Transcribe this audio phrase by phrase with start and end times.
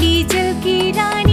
[0.00, 1.29] 気づきだに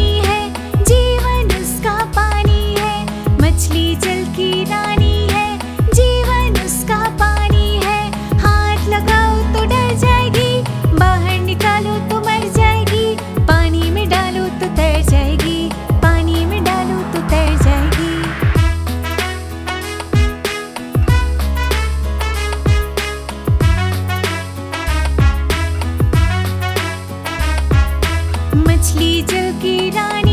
[29.24, 29.24] 気
[29.60, 30.27] きない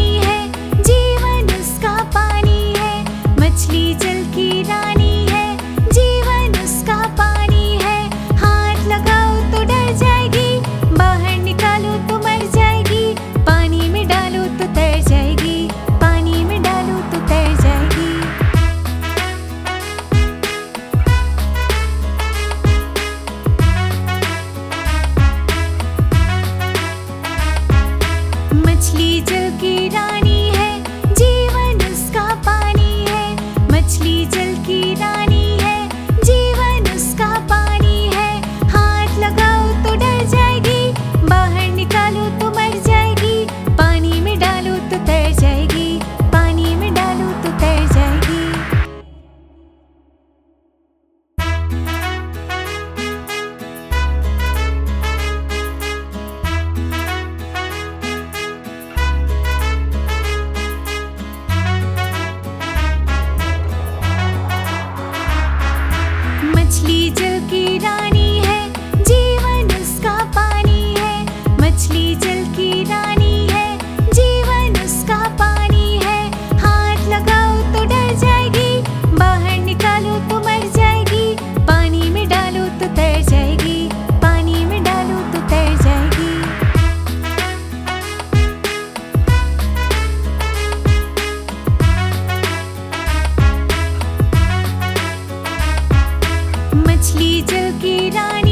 [31.18, 33.26] जीवन उसका पानी है,
[33.72, 35.88] मछली जल की रानी है,
[36.20, 38.30] जीवन उसका पानी है।
[38.68, 40.92] हाथ लगाओ तो डर जाएगी,
[41.28, 43.44] बाहर निकालो तो मर जाएगी,
[43.76, 45.32] पानी में डालो तो तैर
[97.46, 98.43] チュキラリ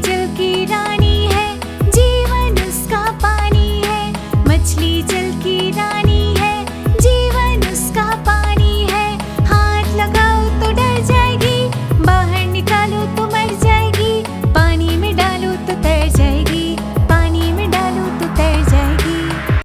[0.00, 0.97] 気づき